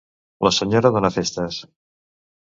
[0.45, 1.59] La senyora dóna festes.